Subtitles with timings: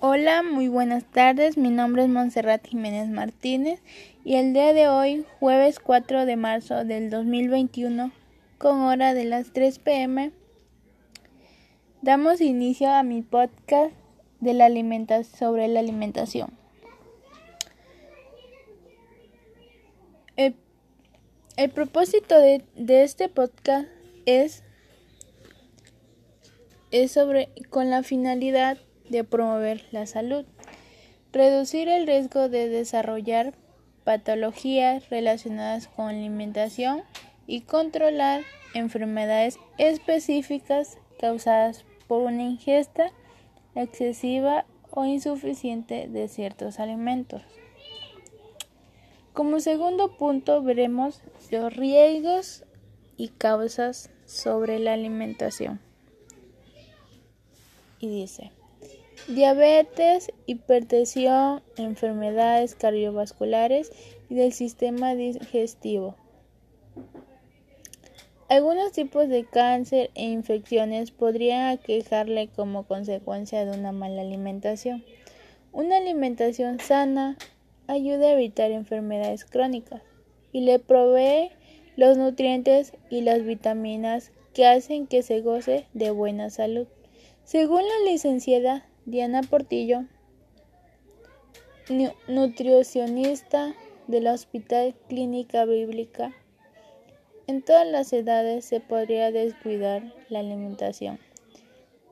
[0.00, 1.58] Hola, muy buenas tardes.
[1.58, 3.82] Mi nombre es Montserrat Jiménez Martínez
[4.24, 8.12] y el día de hoy, jueves 4 de marzo del 2021,
[8.58, 10.30] con hora de las 3 pm,
[12.00, 13.92] damos inicio a mi podcast
[14.38, 14.66] de la
[15.24, 16.56] sobre la alimentación.
[20.36, 23.88] El, propósito de, de este podcast
[24.26, 24.62] es,
[26.92, 28.78] es sobre con la finalidad
[29.10, 30.44] de promover la salud,
[31.32, 33.54] reducir el riesgo de desarrollar
[34.04, 37.02] patologías relacionadas con alimentación
[37.46, 38.42] y controlar
[38.74, 43.10] enfermedades específicas causadas por una ingesta
[43.74, 47.42] excesiva o insuficiente de ciertos alimentos.
[49.32, 52.64] Como segundo punto veremos los riesgos
[53.16, 55.80] y causas sobre la alimentación.
[58.00, 58.52] Y dice,
[59.26, 63.90] diabetes, hipertensión, enfermedades cardiovasculares
[64.30, 66.14] y del sistema digestivo.
[68.48, 75.04] Algunos tipos de cáncer e infecciones podrían aquejarle como consecuencia de una mala alimentación.
[75.72, 77.36] Una alimentación sana
[77.88, 80.00] ayuda a evitar enfermedades crónicas
[80.50, 81.50] y le provee
[81.96, 86.86] los nutrientes y las vitaminas que hacen que se goce de buena salud.
[87.44, 90.04] Según la licenciada Diana Portillo,
[92.28, 93.74] nutricionista
[94.06, 96.36] del Hospital Clínica Bíblica.
[97.46, 101.18] En todas las edades se podría descuidar la alimentación.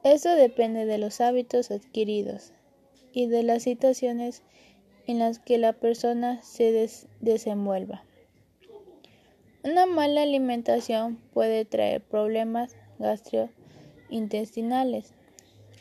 [0.05, 2.55] Eso depende de los hábitos adquiridos
[3.13, 4.43] y de las situaciones
[5.07, 6.89] en las que la persona se
[7.21, 8.05] desenvuelva.
[9.63, 15.13] Una mala alimentación puede traer problemas gastrointestinales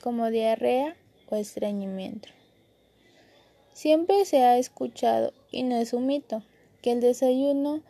[0.01, 0.97] como diarrea
[1.29, 2.33] o.
[3.73, 6.43] Siempre se ha escuchado, y no es un mito,
[6.81, 7.81] que el desayuno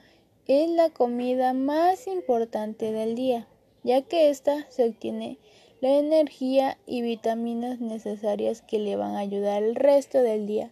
[0.47, 3.47] es la comida más importante del día,
[3.83, 5.37] ya que ésta se obtiene
[5.81, 10.71] la energía y vitaminas necesarias que le van a ayudar el resto del día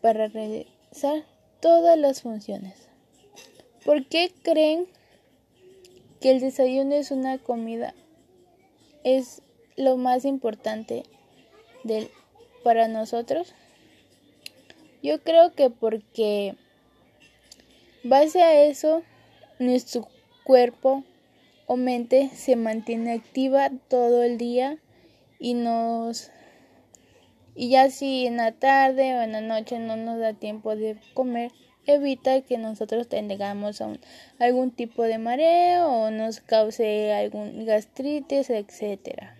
[0.00, 1.24] para realizar
[1.60, 2.88] todas las funciones.
[3.84, 4.86] ¿Por qué creen
[6.20, 7.94] que el desayuno es una comida?
[9.04, 9.42] Es
[9.76, 11.04] lo más importante
[12.64, 13.54] para nosotros?
[15.02, 16.56] Yo creo que porque
[18.04, 19.02] base a eso
[19.58, 20.08] nuestro
[20.44, 21.04] cuerpo
[21.66, 24.78] o mente se mantiene activa todo el día
[25.38, 26.30] y nos
[27.54, 30.96] y ya si en la tarde o en la noche no nos da tiempo de
[31.14, 31.52] comer
[31.86, 33.82] evita que nosotros tengamos
[34.38, 39.38] algún tipo de mareo o nos cause algún gastritis etcétera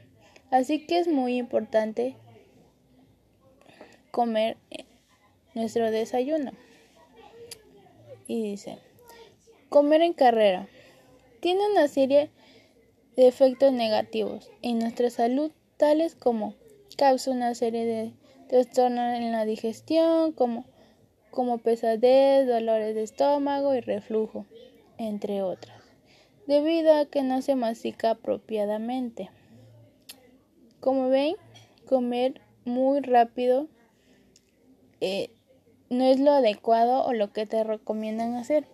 [0.51, 2.17] Así que es muy importante
[4.11, 4.57] comer
[5.55, 6.53] nuestro desayuno.
[8.27, 8.79] Y dice,
[9.69, 10.69] comer en carrera
[11.41, 12.31] tiene una serie
[13.17, 16.55] de efectos negativos en nuestra salud, tales como
[16.97, 18.13] causa una serie de
[18.49, 20.65] trastornos en la digestión, como,
[21.31, 24.47] como pesadez, dolores de estómago y reflujo,
[24.99, 25.83] entre otras,
[26.47, 29.31] debido a que no se mastica apropiadamente.
[30.81, 31.37] Como ven,
[31.87, 33.69] comer muy rápido
[35.01, 35.31] eh,
[35.91, 38.67] no es lo adecuado o lo que te recomiendan hacer.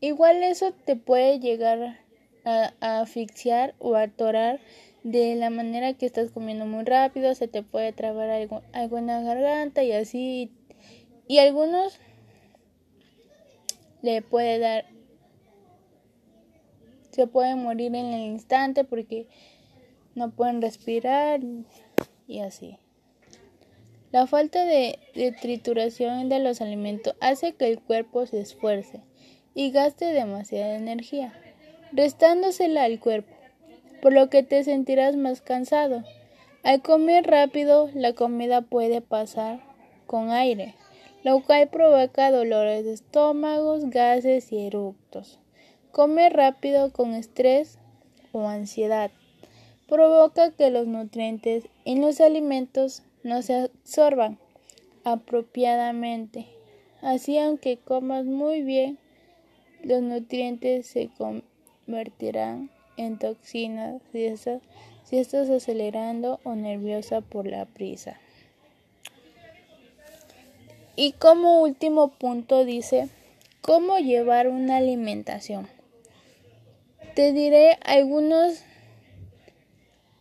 [0.00, 1.98] Igual eso te puede llegar
[2.44, 4.60] a, asfixiar o a atorar
[5.02, 8.62] de la manera que estás comiendo muy rápido, se te puede trabar algo,
[9.00, 10.50] la garganta y así.
[11.26, 11.98] Y algunos
[14.02, 14.86] le puede dar,
[17.10, 19.26] se puede morir en el instante porque
[20.14, 21.40] no pueden respirar
[22.26, 22.78] y así.
[24.14, 24.96] La falta de,
[25.40, 29.00] trituración de los alimentos hace que el cuerpo se esfuerce
[29.56, 31.32] y gaste demasiada energía,
[31.90, 33.34] restándosela al cuerpo,
[34.00, 36.04] por lo que te sentirás más cansado.
[36.62, 39.58] Al comer rápido, la comida puede pasar
[40.06, 40.76] con aire,
[41.24, 45.40] lo cual provoca dolores de estómago, gases y eructos.
[45.90, 47.80] Comer rápido con estrés
[48.30, 49.10] o ansiedad
[49.88, 54.38] provoca que los nutrientes en los alimentos no se absorban
[55.04, 56.46] apropiadamente.
[57.02, 58.98] Así, aunque comas muy bien,
[59.82, 64.62] los nutrientes se convertirán en toxinas si estás,
[65.04, 68.18] si estás acelerando o nerviosa por la prisa.
[70.96, 73.08] Y como último punto dice,
[73.60, 75.68] ¿cómo llevar una alimentación?
[77.14, 78.62] Te diré algunos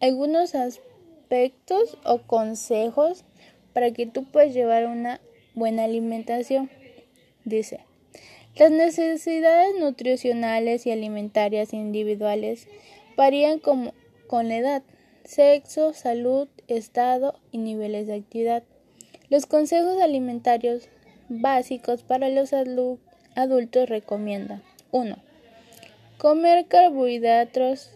[0.04, 3.24] algunos aspectos o consejos
[3.72, 5.22] para que tú puedas llevar una
[5.56, 6.70] buena alimentación.
[7.46, 7.80] Dice,
[8.58, 12.68] las necesidades nutricionales y alimentarias individuales
[13.16, 13.94] varían como,
[14.28, 14.84] con la edad,
[15.24, 18.64] sexo, salud, estado y niveles de actividad.
[19.30, 20.90] Los consejos alimentarios
[21.30, 25.16] básicos para los adultos recomiendan 1.
[26.18, 27.90] Comer carbohidratos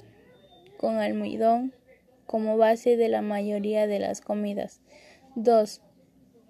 [0.78, 1.74] con almidón
[2.28, 4.82] como base de la mayoría de las comidas.
[5.36, 5.82] 2.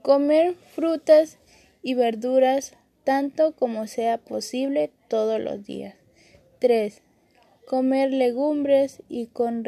[0.01, 1.39] Comer frutas
[1.81, 2.73] y verduras
[3.05, 5.95] tanto como sea posible todos los días.
[6.59, 7.01] 3.
[7.65, 9.63] Comer legumbres y con,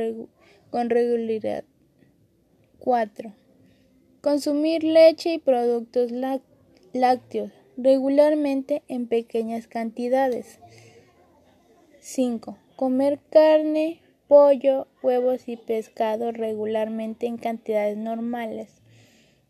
[0.71, 1.63] regularidad.
[2.79, 3.33] 4.
[4.21, 6.11] Consumir leche y productos
[6.91, 10.59] lácteos regularmente en pequeñas cantidades.
[11.99, 12.57] 5.
[12.75, 18.69] Comer carne, pollo, huevos y pescado regularmente en cantidades normales.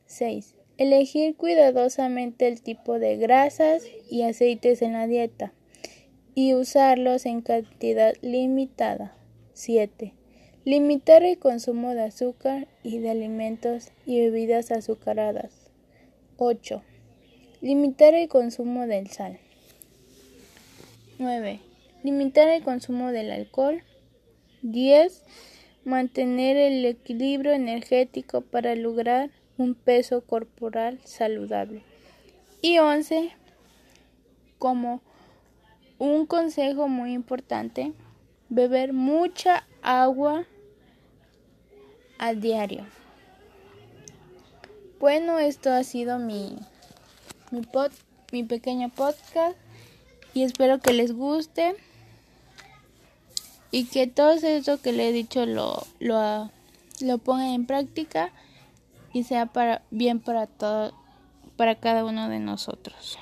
[0.06, 0.56] 6.
[0.78, 5.54] Elegir cuidadosamente el tipo de grasas y aceites en la dieta
[6.34, 9.14] y usarlos en cantidad limitada.
[9.54, 10.14] 7.
[10.64, 15.70] Limitar el consumo de azúcar y de alimentos y bebidas azucaradas.
[16.38, 16.82] 8.
[17.60, 19.40] Limitar el consumo del sal.
[21.18, 21.60] 9.
[22.04, 23.84] Limitar el consumo del alcohol.
[24.62, 25.24] 10.
[25.86, 31.84] Mantener el equilibrio energético para lograr un peso corporal saludable.
[32.62, 33.32] Y 11.
[34.58, 35.02] Como
[35.98, 37.94] un consejo muy importante,
[38.50, 40.46] beber mucha agua
[42.18, 42.86] a diario.
[45.00, 46.58] Bueno, esto ha sido mi,
[47.52, 47.62] mi,
[48.34, 49.58] mi pequeño podcast
[50.34, 51.76] y espero que les guste
[53.72, 56.52] y que todo eso que le he dicho lo, lo,
[57.02, 58.32] lo pongan en práctica
[59.14, 60.94] y sea para bien para todo
[61.56, 63.18] para cada uno de nosotros.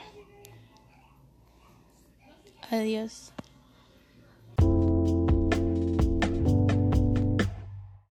[2.69, 3.31] Adiós.